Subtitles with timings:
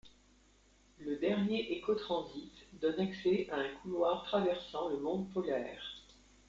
[0.97, 2.51] Le dernier écotransit
[2.81, 5.79] donne accès à un couloir traversant le Monde polaire.